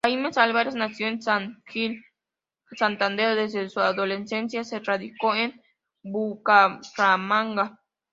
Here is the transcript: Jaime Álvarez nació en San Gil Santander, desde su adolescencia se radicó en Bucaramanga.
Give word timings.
Jaime 0.03 0.31
Álvarez 0.35 0.73
nació 0.73 1.05
en 1.07 1.21
San 1.21 1.61
Gil 1.67 2.03
Santander, 2.75 3.35
desde 3.37 3.69
su 3.69 3.79
adolescencia 3.81 4.63
se 4.63 4.79
radicó 4.79 5.35
en 5.35 5.61
Bucaramanga. 6.01 7.79